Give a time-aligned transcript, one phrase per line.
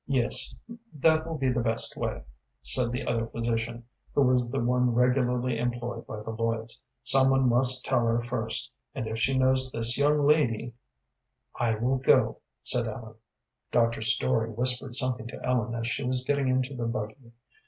[0.07, 0.55] "Yes,
[0.95, 2.23] that will be the best way,"
[2.63, 3.85] said the other physician,
[4.15, 6.81] who was the one regularly employed by the Lloyds.
[7.03, 10.73] "Some one must tell her first, and if she knows this young lady"
[11.59, 13.13] "I will go," said Ellen.
[13.71, 14.01] Dr.
[14.01, 17.33] Story whispered something to Ellen as she was getting into the buggy.